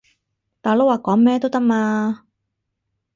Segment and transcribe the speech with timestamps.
[0.63, 2.25] 大佬話講咩都得嘛